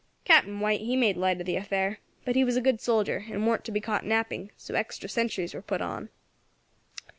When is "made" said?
0.95-1.15